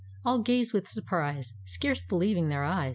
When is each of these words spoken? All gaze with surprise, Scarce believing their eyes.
All 0.25 0.39
gaze 0.39 0.73
with 0.73 0.87
surprise, 0.87 1.53
Scarce 1.63 2.01
believing 2.01 2.49
their 2.49 2.63
eyes. 2.63 2.89